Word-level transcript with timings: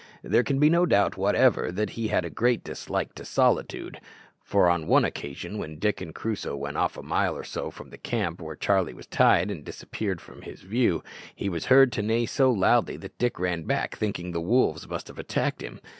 There 0.23 0.41
can 0.41 0.57
be 0.57 0.67
no 0.67 0.87
doubt 0.87 1.15
whatever 1.15 1.71
that 1.71 1.91
he 1.91 2.07
had 2.07 2.25
a 2.25 2.31
great 2.31 2.63
dislike 2.63 3.13
to 3.13 3.23
solitude; 3.23 4.01
for 4.43 4.67
on 4.67 4.87
one 4.87 5.05
occasion, 5.05 5.59
when 5.59 5.77
Dick 5.77 6.01
and 6.01 6.15
Crusoe 6.15 6.55
went 6.55 6.75
off 6.75 6.97
a 6.97 7.03
mile 7.03 7.37
or 7.37 7.43
so 7.43 7.69
from 7.69 7.91
the 7.91 7.99
camp, 7.99 8.41
where 8.41 8.55
Charlie 8.55 8.95
was 8.95 9.05
tied, 9.05 9.51
and 9.51 9.63
disappeared 9.63 10.19
from 10.19 10.41
his 10.41 10.61
view, 10.61 11.03
he 11.35 11.49
was 11.49 11.65
heard 11.65 11.91
to 11.91 12.01
neigh 12.01 12.25
so 12.25 12.49
loudly 12.49 12.97
that 12.97 13.19
Dick 13.19 13.37
ran 13.39 13.61
back, 13.61 13.95
thinking 13.95 14.31
the 14.31 14.41
wolves 14.41 14.89
must 14.89 15.07
have 15.07 15.19
attacked 15.19 15.61
him. 15.61 15.79